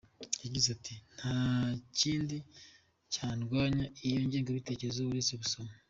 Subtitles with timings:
[0.43, 1.39] Yagize ati" Nta
[1.99, 2.37] kindi
[3.13, 5.71] cyarwanya iyo ngengabitekerezo uretse gusoma.